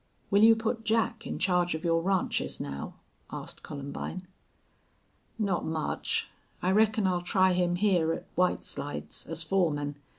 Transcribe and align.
"Will 0.31 0.41
you 0.41 0.55
put 0.55 0.83
Jack 0.83 1.27
in 1.27 1.37
charge 1.37 1.75
of 1.75 1.83
your 1.85 2.01
ranches, 2.01 2.59
now?" 2.59 2.95
asked 3.31 3.61
Columbine. 3.61 4.25
"Not 5.37 5.63
much. 5.63 6.27
I 6.59 6.71
reckon 6.71 7.05
I'll 7.05 7.21
try 7.21 7.53
him 7.53 7.75
hyar 7.75 8.11
at 8.11 8.25
White 8.33 8.65
Slides 8.65 9.27
as 9.27 9.43
foreman. 9.43 9.97